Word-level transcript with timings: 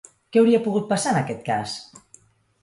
Què 0.35 0.39
hauria 0.41 0.61
pogut 0.67 0.87
passar, 0.93 1.13
en 1.13 1.19
aquest 1.21 1.45
cas? 1.51 1.77